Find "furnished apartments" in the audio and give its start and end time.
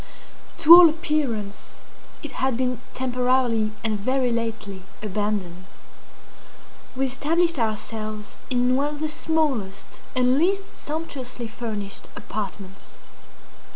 11.47-12.97